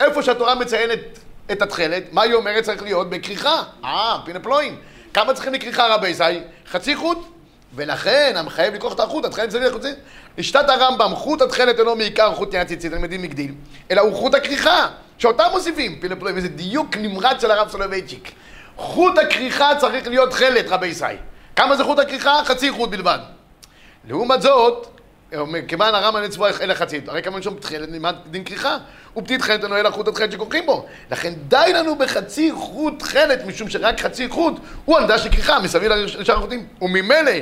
[0.00, 1.18] איפה שהתורה מציינת
[1.52, 3.10] את התכלת, מה היא אומרת צריך להיות?
[3.10, 3.62] בכריכה.
[3.84, 4.76] אה, פינפלואים.
[5.14, 6.40] כמה צריכים לכריכה רבי זי?
[6.70, 7.18] חצי חוט.
[7.74, 9.98] ולכן המחייב לקרוא את החוט, התכלת צריך לחוט ציצית.
[10.38, 13.54] לשיטת הרמב"ם, חוט התכלת אינו מעיקר חוט עניין ציצית, תלמידים מגדיל,
[13.90, 14.86] אלא הוא חוט הכריכה,
[15.18, 18.32] שאותם מוסיפים, פינפלואים, איזה דיוק נמרץ של הרב סולובייצ'יק.
[18.76, 21.16] חוט הכריכה צריך להיות תכלת, רבי ישראל.
[21.56, 22.40] כמה זה חוט הכריכה?
[22.44, 23.18] חצי חוט בלבד.
[24.08, 24.97] לעומת זאת,
[25.36, 27.54] אומר, כיוון הרמב"ם נצבוע אלא חצי, הרי כמובן שם
[28.30, 28.76] דין כריכה,
[29.16, 30.86] ופתית תכלת אינו אלא חוט התכלת שכורכים בו.
[31.10, 35.92] לכן די לנו בחצי חוט תכלת, משום שרק חצי חוט הוא עמדה של כריכה מסביב
[35.92, 36.66] לשאר החוטים.
[36.82, 37.32] וממילא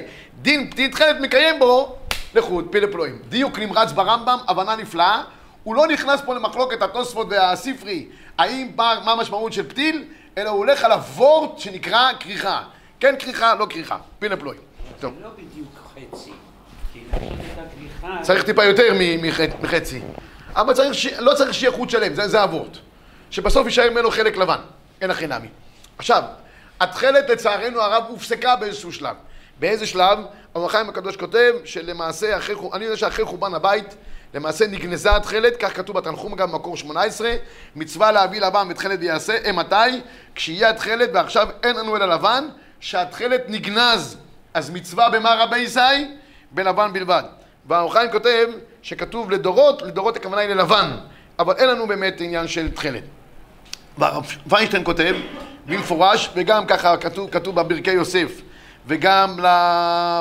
[0.43, 1.97] דין פתית תכלת מקיים בו
[2.35, 3.19] לחוט פלפלואים.
[3.29, 5.23] דיוק נמרץ ברמב"ם, הבנה נפלאה.
[5.63, 8.07] הוא לא נכנס פה למחלוקת התוספות והספרי,
[8.39, 10.05] האם מה מה המשמעות של פתיל,
[10.39, 12.63] אלא הוא הולך על הוורט שנקרא כריכה.
[13.01, 13.97] כן כריכה, לא כריכה.
[14.19, 14.61] פלפלואים.
[15.01, 15.15] טוב.
[15.19, 16.31] זה לא בדיוק חצי.
[16.93, 17.06] כי לעשות את הכריכה...
[18.23, 18.95] צריך טיפה יותר
[19.63, 20.01] מחצי.
[20.57, 20.97] אבל צריך.
[21.19, 22.79] לא צריך שיהיה חוט שלם, זה, זה אבות.
[23.31, 24.59] שבסוף יישאר ממנו חלק לבן,
[25.01, 25.49] אין הכי נמי.
[25.99, 26.23] עכשיו,
[26.81, 29.17] התכלת לצערנו הרב הופסקה באיזשהו שלב.
[29.59, 30.19] באיזה שלב?
[30.55, 33.95] אור החיים הקדוש כותב שלמעשה, אחרי, אני יודע שאחרי חורבן הבית,
[34.35, 37.31] למעשה נגנזה התכלת, כך כתוב בתנחום גם במקור 18,
[37.77, 40.01] מצווה להביא לבן ותכלת ויעשה, אימתי?
[40.35, 42.49] כשיהיה התכלת ועכשיו אין לנו אלא לבן,
[42.81, 44.17] שהתכלת נגנז.
[44.55, 46.17] אז מצווה במה רבי ישי?
[46.57, 47.23] בלבן בלבד.
[47.67, 48.47] והאור כותב
[48.83, 50.91] שכתוב לדורות, לדורות הכוונה היא ללבן,
[51.39, 53.03] אבל אין לנו באמת עניין של תכלת.
[53.99, 55.17] והרב ויינשטיין כותב
[55.67, 58.41] במפורש, וגם ככה כתוב, כתוב בברכי יוסף,
[58.87, 59.37] וגם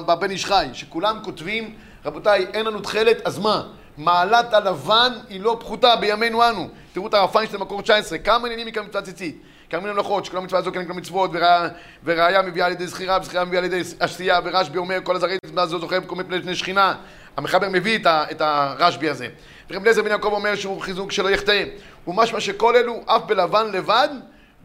[0.06, 3.64] בבן איש חי, שכולם כותבים, רבותיי, אין לנו תכלת, אז מה?
[3.98, 6.70] מעלת הלבן היא לא פחותה בימינו אנו.
[6.94, 9.42] תראו את הרב פיינשטיין במקור 19, כמה עניינים מכאן מצוות ציצית.
[9.76, 11.68] קיימים למלאכות, שכל המצווה הזו כנגד המצוות, ורע-
[12.04, 15.66] וראיה מביאה על ידי זכירה, וזכירה מביאה על ידי עשייה, ורשב"י אומר, כל הזרעי מה
[15.66, 16.96] זו זוכה במקום מפני שני שכינה.
[17.38, 19.28] המחבר מביא את, את הרשב"י הזה.
[19.70, 21.64] ורב אליעזר בן יעקב אומר שהוא חיזוק שלא יחטא.
[22.08, 24.10] ומשמע שכל אלו, אף בלבן לבד,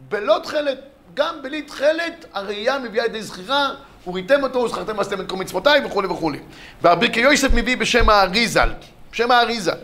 [0.09, 0.79] בלא תכלת.
[1.13, 3.69] גם בלי תכלת, הראייה מביאה לידי זכירה,
[4.07, 6.39] וריתם אותו, וזכרתם ועשיתם את כל מצוותיי, וכולי וכולי.
[6.81, 8.69] והברכי יוסף מביא בשם האריזל,
[9.11, 9.77] בשם האריזל,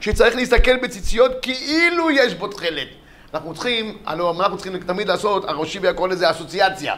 [0.00, 3.03] שצריך להסתכל בציציות כאילו יש בו תכלת.
[3.34, 6.94] אנחנו צריכים, הלוא אנחנו צריכים תמיד לעשות, הראשי קורא לזה אסוציאציה,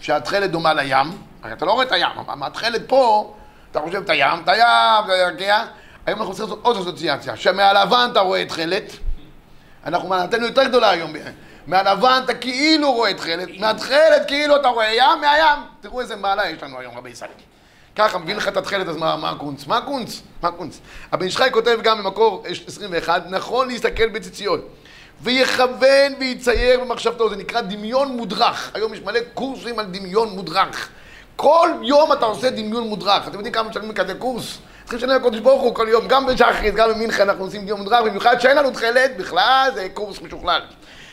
[0.00, 3.34] שהתכלת דומה לים, הרי אתה לא רואה את הים, אבל מהתכלת פה,
[3.70, 5.64] אתה חושב את הים, את הים, זה ירקיע,
[6.06, 8.92] היום אנחנו צריכים לעשות עוד אסוציאציה, שמהלבן אתה רואה תכלת,
[9.86, 11.12] אנחנו מעלתנו יותר גדולה היום.
[11.66, 15.60] מהלבן אתה כאילו רואה תכלת, מהתכלת כאילו אתה רואה ים, מהים.
[15.80, 17.30] תראו איזה מעלה יש לנו היום, רבי ישראל.
[17.96, 19.66] ככה, מביא לך את התכלת, אז מה, מה הקונץ?
[19.66, 20.22] מה הקונץ?
[20.42, 20.80] מה הקונץ?
[21.12, 24.68] הבן ישחי כותב גם במקור 21, נכון להסתכל בציציות.
[25.22, 28.70] ויכוון ויצייר במחשבתו, זה נקרא דמיון מודרך.
[28.74, 30.88] היום יש מלא קורסים על דמיון מודרך.
[31.36, 33.28] כל יום אתה עושה דמיון מודרך.
[33.28, 34.58] אתם יודעים כמה משלמים כזה קורס?
[34.80, 38.00] צריכים לשלם לקודש ברוך הוא כל יום, גם בשחרית, גם במינכן אנחנו עושים דמיון מודרך,
[38.04, 40.60] במיוחד שאין לנו תכלת, בכלל זה קורס משוכלל.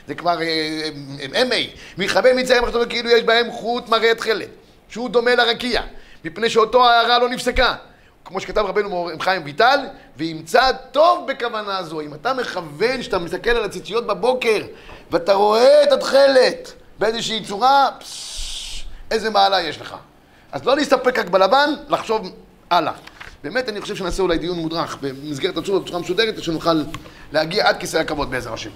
[0.08, 0.90] זה כבר אה,
[1.32, 1.78] MA.
[1.98, 4.48] ויכוון ויצייר במחשבתו כאילו יש בהם חוט מראה תכלת,
[4.90, 5.82] שהוא דומה לרקיע,
[6.26, 7.76] מפני שאותו ההערה לא נפסקה.
[8.30, 9.80] כמו שכתב רבנו חיים ויטל,
[10.18, 12.02] וימצא טוב בכוונה זו.
[12.02, 14.62] אם אתה מכוון, שאתה מסתכל על הציציות בבוקר,
[15.12, 17.90] ואתה רואה את התכלת באיזושהי צורה,
[19.12, 19.96] איזה מעלה יש לך.
[20.52, 22.32] אז לא להסתפק רק בלבן, לחשוב
[22.70, 22.94] הלאה.
[23.44, 26.84] באמת, אני חושב שנעשה אולי דיון מודרך במסגרת הצורה בצורה מסודרת, שנוכל
[27.32, 28.70] להגיע עד כיסא הכבוד בעזר השם.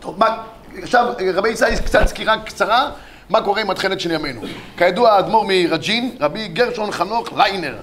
[0.00, 0.42] טוב, מה,
[0.82, 2.90] עכשיו, רבי ישי, קצת סקירה קצרה,
[3.30, 4.40] מה קורה עם התכלת של ימינו.
[4.76, 7.76] כידוע, האדמו"ר מרג'ין, רבי גרשון חנוך ליינר,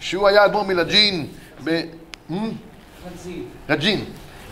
[0.00, 1.26] שהוא היה אדמו"ר מרג'ין
[1.64, 1.80] ב...
[3.68, 4.04] רג'ין.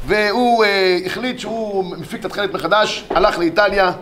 [0.07, 3.93] והוא אה, החליט שהוא מפיק את התכלת מחדש, הלך לאיטליה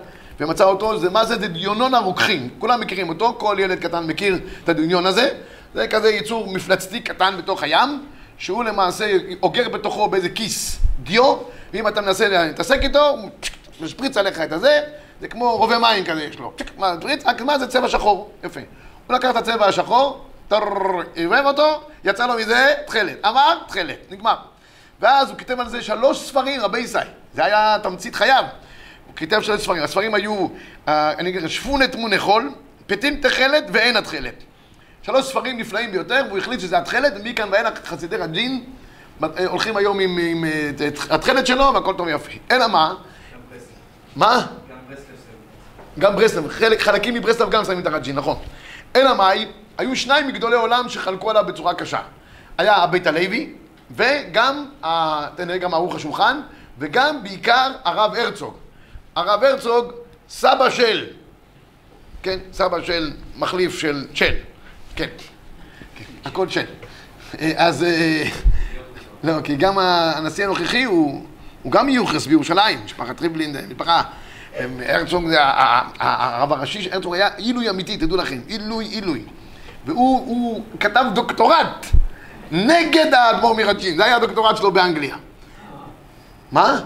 [0.40, 1.38] ומצא אותו, זה מה זה?
[1.38, 2.48] זה דיונון הרוקחים.
[2.58, 5.28] כולם מכירים אותו, כל ילד קטן מכיר את הדיוניון הזה.
[5.74, 8.04] זה כזה יצור מפלצתי קטן בתוך הים,
[8.38, 11.36] שהוא למעשה אוגר בתוכו באיזה כיס דיו,
[11.72, 13.30] ואם אתה מנסה להתעסק איתו, הוא
[13.80, 14.80] משפריץ עליך את הזה,
[15.20, 16.52] זה כמו רובה מים כזה יש לו.
[16.78, 16.94] מה,
[17.44, 18.60] מה זה צבע שחור, יפה.
[19.06, 20.24] הוא לקח את הצבע השחור,
[21.14, 23.16] עירב אותו, יצא לו מזה תכלת.
[23.26, 24.36] אמר, תכלת, נגמר.
[25.00, 26.98] ואז הוא כתב על זה שלוש ספרים, רבי ישי.
[27.34, 28.44] זה היה תמצית חייו.
[29.06, 29.82] הוא כתב שלוש ספרים.
[29.82, 30.46] הספרים היו,
[30.88, 32.50] אה, אני אגיד, שפונת תמוני חול,
[32.86, 34.34] פתין תכלת ואין התכלת.
[35.02, 38.64] שלוש ספרים נפלאים ביותר, והוא החליט שזה התכלת, ומכאן ואילך חסידי רג'ין
[39.22, 40.70] אה, הולכים היום עם, עם אה,
[41.10, 42.32] התכלת שלו, והכל טוב ויפה.
[42.50, 42.94] אלא מה?
[44.16, 44.46] מה?
[45.98, 48.38] גם ברסלב, חלק, חלקים מברסלב גם שמים את הרג'ין, נכון.
[48.96, 49.46] אלא מאי,
[49.78, 52.00] היו שניים מגדולי עולם שחלקו עליו בצורה קשה.
[52.58, 53.52] היה הבית הלוי,
[53.90, 56.40] וגם, ה- תנראה גם ערוך השולחן,
[56.78, 58.54] וגם בעיקר הרב הרצוג.
[59.16, 59.92] הרב הרצוג,
[60.28, 61.06] סבא של,
[62.22, 64.34] כן, סבא של מחליף של של,
[64.96, 65.08] כן,
[66.24, 66.64] הכל של.
[67.40, 68.24] אה, אז, אה,
[69.24, 71.26] לא, כי גם הנשיא הנוכחי הוא,
[71.68, 74.02] גם מיוחס בירושלים, משפחת ריבלין, משפחה.
[74.56, 79.24] הם- הרצוג זה הרב הראשי, הרצוג היה עילוי אמיתי, תדעו לכם, עילוי, עילוי.
[79.86, 81.86] והוא הוא כתב דוקטורט
[82.50, 85.16] נגד האדמו"ר מרג'ין, זה היה הדוקטורט שלו באנגליה.
[86.52, 86.80] מה?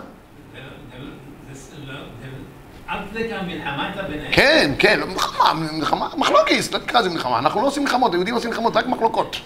[4.32, 8.50] כן, כן, מלחמה, מלחמה, מחלוקת, לא נקרא לזה מלחמה, אנחנו לא עושים מלחמות, היהודים עושים
[8.50, 9.36] מלחמות, רק מחלוקות.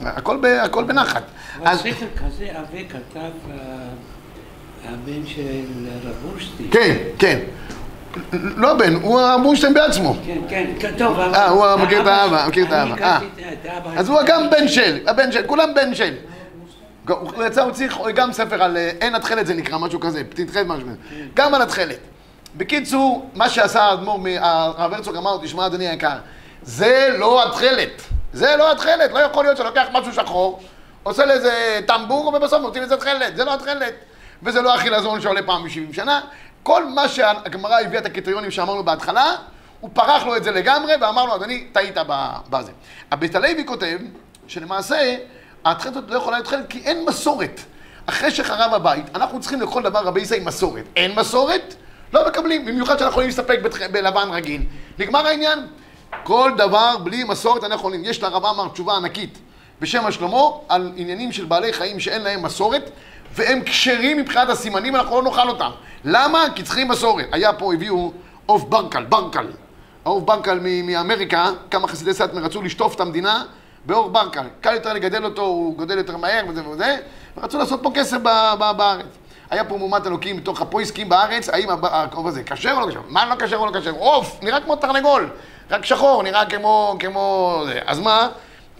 [0.00, 1.22] הכל, בנחת.
[1.62, 3.56] אבל ספר כזה עבה כתב אה,
[4.84, 6.38] הבן של רב.
[6.70, 7.38] כן, כן.
[8.32, 10.14] לא בן, הוא הבורשטיין בעצמו.
[10.26, 11.20] כן, כן, כן, טוב.
[11.20, 13.52] אה, הוא מכיר את האבא, מכיר את אני האבא, הכרתי אה.
[13.52, 13.90] את האבא.
[13.96, 16.14] אז הוא גם בן של, הבן של, כולם בן של.
[17.08, 20.66] הוא יצא, הוא צריך גם ספר על אה, אין התכלת זה נקרא, משהו כזה, פתיתכלת
[20.66, 20.96] משהו כזה.
[21.34, 21.98] גם על התכלת.
[22.56, 26.16] בקיצור, מה שעשה האדמו"ר, הרב הרצוג אמר לו, תשמע אדוני היקר,
[26.62, 28.02] זה לא התכלת.
[28.32, 30.60] זה לא התכלת, לא יכול להיות שלוקח משהו שחור,
[31.02, 33.36] עושה לזה טמבור, ובסוף נותנים לזה תכלת.
[33.36, 33.94] זה לא התכלת.
[34.42, 36.20] וזה לא החילזון שעולה פעם ב-70 שנה.
[36.68, 39.32] כל מה שהגמרא הביאה את הקריטריונים שאמרנו בהתחלה,
[39.80, 41.94] הוא פרח לו את זה לגמרי, ואמר לו, אדוני, טעית
[42.50, 42.72] בזה.
[43.10, 43.98] הבית הלוי כותב,
[44.46, 45.16] שלמעשה,
[45.64, 47.60] התכלת הזאת לא יכולה להיות תכלת כי אין מסורת.
[48.06, 50.84] אחרי שחרב הבית, אנחנו צריכים לכל דבר רבי ישראל מסורת.
[50.96, 51.74] אין מסורת,
[52.12, 54.62] לא מקבלים, במיוחד שאנחנו יכולים להסתפק בתח- בלבן רגיל.
[54.98, 55.66] נגמר העניין.
[56.24, 58.04] כל דבר בלי מסורת אנחנו יכולים.
[58.04, 59.38] יש לרב עמר תשובה ענקית
[59.80, 62.90] בשם השלמה על עניינים של בעלי חיים שאין להם מסורת,
[63.38, 65.70] והם כשרים מבחינת הסימנים, אנחנו לא נאכל אותם.
[66.04, 66.44] למה?
[66.54, 67.26] כי צריכים מסורת.
[67.32, 68.12] היה פה, הביאו
[68.46, 69.46] עוף ברקל, ברקל.
[70.04, 73.42] העוף ברקל מאמריקה, כמה חסידי סאטמר רצו לשטוף את המדינה
[73.86, 74.46] בעוף ברקל.
[74.60, 76.96] קל יותר לגדל אותו, הוא גדל יותר מהר וזה וזה,
[77.36, 78.16] ורצו לעשות פה כסף
[78.58, 79.06] בארץ.
[79.50, 83.00] היה פה מהומת אלוקים מתוך הפויסקים בארץ, האם הכרוב הזה כשר או לא כשר?
[83.08, 83.92] מה לא כשר או לא כשר?
[83.98, 85.30] עוף, נראה כמו תרנגול,
[85.70, 87.64] רק שחור, נראה כמו, כמו.
[87.86, 88.28] אז מה?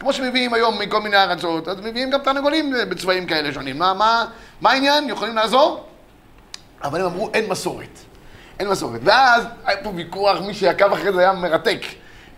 [0.00, 3.78] כמו שמביאים היום מכל מיני ארצות, אז מביאים גם תרנגולים בצבעים כאלה שונים.
[3.78, 4.26] מה, מה,
[4.60, 5.08] מה העניין?
[5.08, 5.84] יכולים לעזור?
[6.82, 7.98] אבל הם אמרו, אין מסורת.
[8.58, 9.00] אין מסורת.
[9.04, 11.80] ואז היה פה ויכוח, מי שעקב אחרי זה היה מרתק.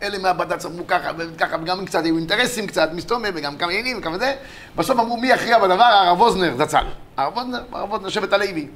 [0.02, 4.18] אלה מהבד"ץ אמרו ככה וככה, וגם קצת היו אינטרסים, קצת מסתומם, וגם כמה עניינים וכמה
[4.18, 4.34] זה.
[4.76, 5.82] בסוף אמרו, מי יכריע בדבר?
[5.84, 6.84] הרב ווזנר זצ"ל.
[7.16, 8.68] הרב ווזנר, הרב ווזנר, שבט הלוי.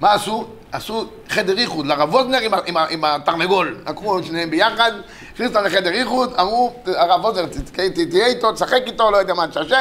[0.00, 0.46] מה עשו?
[0.72, 3.76] עשו חדר איחוד לרב ווזנר עם, עם, עם התרנגול.
[3.88, 4.92] לקחו את שניהם ביחד,
[5.34, 9.74] הכניסו אותם לחדר איחוד, אמרו, הרב ת- תהיה איתו, תשחק איתו, לא יודע מה, תששט,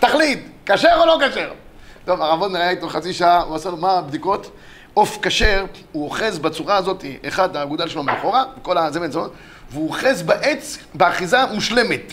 [0.00, 1.50] תחליט, כשר או לא כשר?
[2.04, 4.50] טוב, הרב ווזנר היה איתו חצי שעה, הוא עשה לו מה הבדיקות?
[4.94, 9.26] עוף כשר, הוא אוחז בצורה הזאת, אחד, האגודל שלו מאחורה, כל הזמן אצלו,
[9.72, 12.12] והוא אוחז בעץ באחיזה מושלמת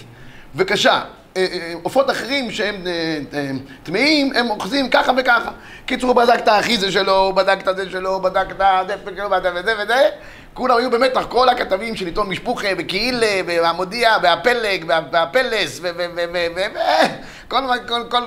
[0.55, 1.01] וקשה.
[1.37, 3.49] אה, אה, עופות אחרים שהם אה,
[3.83, 5.51] טמאים, הם אוחזים ככה וככה.
[5.85, 9.11] קיצור, הוא בדק את האחיזה שלו, הוא בדק את הזה שלו, הוא בדק את הדפק
[9.17, 10.09] שלו, וזה וזה.
[10.53, 15.89] כולם היו במתח, כל הכתבים של עיתון משפוחה, וקהילה, והמודיע, והפלג, וה- והפלס, ו...
[15.97, 16.23] ו...
[16.55, 16.61] ו...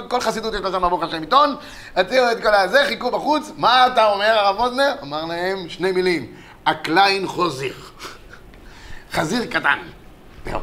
[0.08, 1.56] כל, חסידות יש שם ברוך השם עיתון,
[1.96, 4.92] הוציאו את כל הזה, חיכו בחוץ, מה אתה אומר הרב אוזנר?
[5.02, 6.26] אמר להם שני מילים,
[6.66, 7.74] הקליין חוזיר.
[9.12, 9.78] חזיר קטן.
[10.44, 10.60] זהו.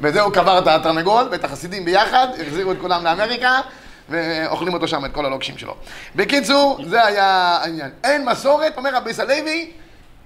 [0.00, 3.60] וזה הוא קבר את התרנגול ואת החסידים ביחד, החזירו את כולם לאמריקה,
[4.08, 5.76] ואוכלים אותו שם, את כל הלוקשים שלו.
[6.16, 7.90] בקיצור, זה היה העניין.
[8.04, 9.72] אין מסורת, אומר רבי סלוי,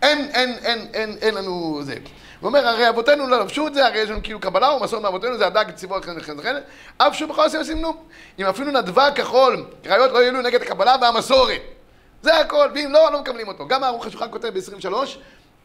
[0.02, 1.94] אין, אין, אין, אין, אין לנו זה.
[2.40, 5.38] הוא אומר, הרי אבותינו לא לבשו את זה, הרי יש לנו כאילו קבלה ומסורת מאבותינו,
[5.38, 6.56] זה הדג ציבור אחרי וכן וכן,
[6.98, 7.94] אף שהוא בכל עושים סימנו.
[8.38, 11.60] אם אפילו נדבה כחול, קריות לא יעלו נגד הקבלה והמסורת.
[12.22, 13.68] זה הכל, ואם לא, לא מקבלים אותו.
[13.68, 14.92] גם הערוך השולחן כותב ב-23,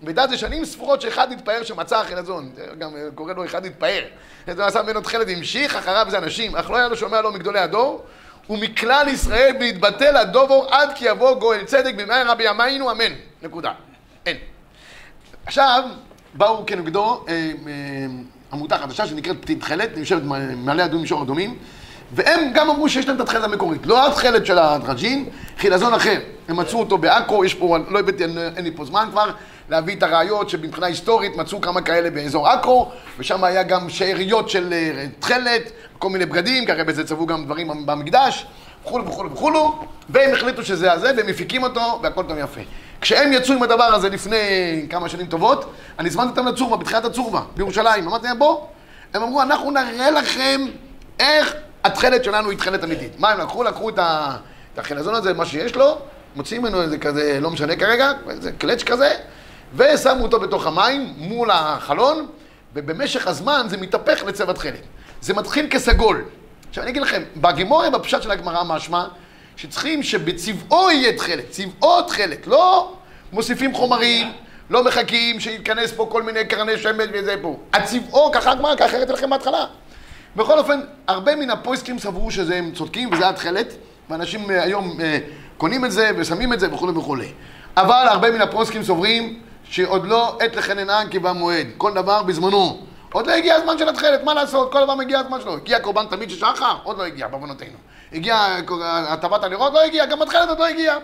[0.04, 2.52] מידע זה שנים ספורות שאחד התפאר שמצא החילזון.
[2.56, 4.04] זה גם אה, קורא לו אחד התפאר.
[4.48, 7.60] זה עשה ממנו תכלת, המשיך אחריו זה אנשים, אך לא היה לו שומע לו מגדולי
[7.60, 8.04] הדור,
[8.50, 13.14] ומכלל ישראל בהתבטל הדובו עד כי יבוא גואל צדק במהרה רבי ימינו אמן.
[13.42, 13.72] נקודה.
[14.26, 14.38] אין.
[15.46, 15.84] עכשיו,
[16.34, 17.34] באו כנגדו אה,
[17.68, 18.06] אה,
[18.54, 20.24] עמותה חדשה שנקראת פתית תכלת, נמשלת
[20.58, 21.58] מעלה אדומים מישור אדומים,
[22.12, 26.20] והם גם אמרו שיש להם את התכלת המקורית, לא התכלת של הדרג'ין, חילזון אחר.
[26.48, 29.32] הם מצאו אותו בעכו, יש פה, לא הבאתי, אין לי פה זמן כבר,
[29.70, 34.74] להביא את הראיות שמבחינה היסטורית מצאו כמה כאלה באזור עכו, ושם היה גם שאריות של
[34.74, 38.46] אה, תכלת, כל מיני בגדים, הרי בזה צבעו גם דברים במקדש,
[38.84, 42.62] וכולו וכולו וכולו, והם החליטו שזה הזה, והם מפיקים אותו, והכל טוב יפה.
[43.02, 44.38] כשהם יצאו עם הדבר הזה לפני
[44.90, 48.08] כמה שנים טובות, אני הזמנתי אותם לצורבה, בתחילת הצורבה, בירושלים.
[48.08, 48.66] אמרתי להם, בוא.
[49.14, 50.62] הם אמרו, אנחנו נראה לכם
[51.20, 53.20] איך התכלת שלנו היא תכלת אמיתית.
[53.20, 53.64] מה הם לקחו?
[53.64, 54.36] לקחו את ה-
[54.74, 55.98] את החילזון הזה, מה שיש לו,
[56.36, 59.12] מוציאים ממנו איזה כזה, לא משנה כרגע, איזה קלץ' כזה,
[59.76, 62.28] ושמו אותו בתוך המים מול החלון,
[62.74, 64.82] ובמשך הזמן זה מתהפך לצבע תכלת.
[65.22, 66.26] זה מתחיל כסגול.
[66.70, 69.06] עכשיו אני אגיד לכם, בגימוריה, בפשט של הגמרא משמע,
[69.56, 72.94] שצריכים שבצבעו יהיה תכלת, צבעו תכלת, לא
[73.34, 74.32] מוסיפים חומרים,
[74.70, 77.60] לא מחכים שייכנס פה כל מיני קרני שמש וזה פה.
[77.74, 79.66] הצבעו, ככה הגמרא, ככה הראיתי לכם בהתחלה.
[80.36, 83.74] בכל אופן, הרבה מן הפויסקים סברו שזה הם צודקים וזה התכלת,
[84.10, 85.20] ואנשים אה, היום אה,
[85.58, 87.32] קונים את זה ושמים את זה וכולי וכולי.
[87.78, 89.40] אבל הרבה מן הפויסקים סוברים
[89.74, 92.86] שעוד לא עת לחננן כי במועד, כל דבר בזמנו.
[93.12, 94.72] עוד לא הגיע הזמן של התכלת, מה לעשות?
[94.72, 95.56] כל דבר מגיע הזמן שלו.
[95.56, 96.76] הגיע קורבן תמיד של שחר?
[96.84, 97.78] עוד לא הגיע, בעוונותינו.
[98.14, 99.74] הגיע הטבת הנרות?
[99.74, 100.98] לא הגיע, גם התכלת עוד לא הגיע.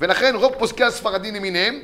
[0.00, 1.80] ולכן רוב פוסקי הספרדים למיניהם,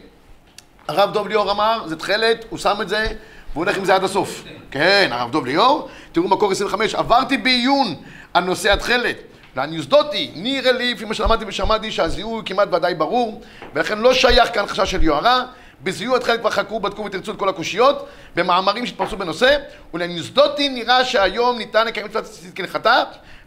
[0.89, 3.07] הרב דוב ליאור אמר, זה תכלת, הוא שם את זה,
[3.53, 4.45] והוא הולך עם זה עד הסוף.
[4.71, 7.95] כן, הרב דוב ליאור, תראו מקור 25, עברתי בעיון
[8.35, 9.17] על נושא התכלת.
[9.57, 13.43] לאן יוסדותי, נראה לי, לפי מה שלמדתי ושמעתי, שהזיהוי כמעט ודאי ברור,
[13.75, 15.45] ולכן לא שייך כאן חשש של יוהרה.
[15.83, 19.57] בזיהוי התכלת כבר חקרו, בדקו ותרצו את כל הקושיות, במאמרים שהתפרסו בנושא,
[19.95, 23.03] ולאן יוסדותי נראה שהיום ניתן לקיים מצוות ציצית כהלכתה,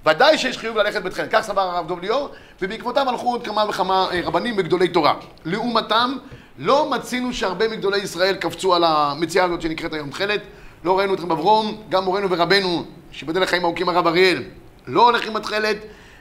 [0.06, 1.32] ודאי שיש חיוב ללכת בתכלת.
[1.32, 2.30] כך סבר הרב דוב ליאור,
[2.62, 5.13] ובעקבותם הלכו עוד כמה וכמה אה, רבנים וגדולי תורה.
[5.45, 6.17] לעומתם,
[6.58, 10.41] לא מצינו שהרבה מגדולי ישראל קפצו על המציאה הזאת שנקראת היום תכלת.
[10.84, 14.43] לא ראינו את רב אברום, גם מורנו ורבנו, שיבדל לחיים ארוכים הרב אריאל,
[14.88, 15.78] לא הולך עם התכלת.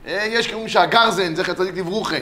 [0.07, 2.17] אה, יש כאלה שהגרזן, זכר צדיק לברוכה,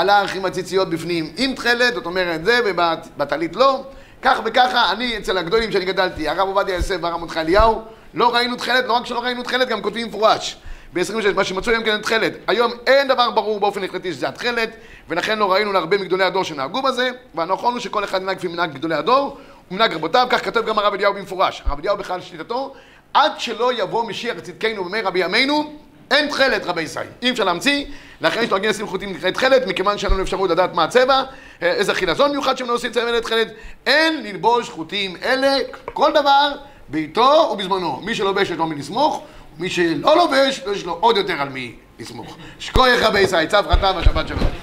[0.00, 3.84] הלך עם הציציות בפנים עם תכלת, זאת אומרת זה, ובטלית לא.
[4.22, 7.82] כך וככה, אני אצל הגדולים שאני גדלתי, הרב עובדיה יוסף והרב מרדכי אליהו,
[8.14, 10.56] לא ראינו תכלת, לא רק שלא ראינו תכלת, גם כותבים מפורש.
[10.92, 12.32] ב-26, מה שמצאו היום כן תכלת.
[12.46, 14.70] היום אין דבר ברור באופן החלטי שזה התכלת,
[15.08, 18.72] ולכן לא ראינו להרבה מגדולי הדור שנהגו בזה, והנכון הוא שכל אחד ינהג לפי מנהג
[18.72, 19.38] גדולי הדור,
[19.70, 21.62] ומנהג רבותיו, כך כתב גם הרב אליהו במפורש.
[21.66, 22.74] הרב אליהו בכלל שליטתו,
[23.14, 25.72] עד שלא יבוא משיח צדקנו במי רבי ימינו,
[26.10, 27.06] אין תכלת רבי ישראל.
[27.22, 27.84] אי אפשר להמציא,
[28.20, 31.22] לכן יש נוהגים לשים חוטים נקראת תכלת, מכיוון שאין לנו אפשרות לדעת מה הצבע,
[31.60, 33.48] איזה חילזון מיוחד שהם לא עושים צבע תכלת,
[33.86, 36.52] אין ללבוש חוטים אלה, כל דבר
[36.88, 38.00] בעיתו ובזמנו.
[38.00, 39.22] מי שלובש יש לו מי לסמוך,
[39.58, 42.36] מי שלא לובש, יש לו עוד יותר על מי לסמוך.
[42.58, 44.60] שכוח רבי ישראל, צו חטא ושבת שלום.